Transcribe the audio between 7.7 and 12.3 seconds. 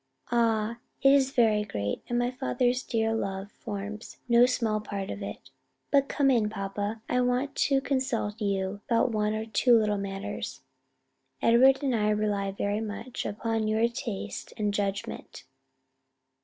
consult you about one or two little matters; Edward and I